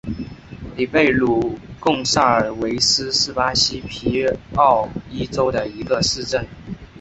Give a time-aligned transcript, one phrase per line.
[0.75, 6.43] 里贝鲁贡萨尔维斯是巴西皮奥伊州的一个市镇。